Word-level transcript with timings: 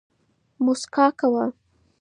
موسکا 0.63 1.05
کوه 1.19 1.45